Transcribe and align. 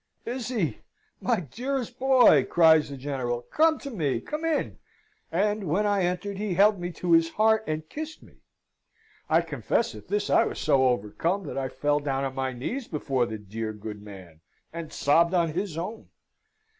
"Is 0.25 0.47
he! 0.47 0.79
My 1.21 1.41
dearest 1.41 1.99
boy!" 1.99 2.43
cries 2.45 2.89
the 2.89 2.97
General. 2.97 3.43
"Come 3.51 3.77
to 3.81 3.91
me 3.91 4.19
come 4.19 4.43
in!" 4.43 4.79
And 5.31 5.65
when 5.65 5.85
I 5.85 6.05
entered 6.05 6.39
he 6.39 6.55
held 6.55 6.79
me 6.79 6.91
to 6.93 7.11
his 7.11 7.29
heart, 7.29 7.63
and 7.67 7.87
kissed 7.87 8.23
me. 8.23 8.37
I 9.29 9.41
confess 9.41 9.93
at 9.93 10.07
this 10.07 10.27
I 10.31 10.43
was 10.45 10.57
so 10.57 10.87
overcome 10.87 11.43
that 11.45 11.57
I 11.59 11.69
fell 11.69 11.99
down 11.99 12.23
on 12.23 12.33
my 12.33 12.51
knees 12.51 12.87
before 12.87 13.27
the 13.27 13.37
dear, 13.37 13.73
good 13.73 14.01
man, 14.01 14.41
and 14.73 14.91
sobbed 14.91 15.35
on 15.35 15.51
his 15.53 15.77
own. 15.77 16.09